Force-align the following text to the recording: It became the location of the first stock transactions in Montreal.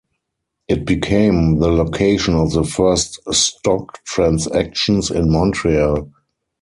It 0.67 0.83
became 0.83 1.59
the 1.59 1.67
location 1.71 2.33
of 2.33 2.53
the 2.53 2.63
first 2.63 3.19
stock 3.35 4.03
transactions 4.03 5.11
in 5.11 5.31
Montreal. 5.31 6.09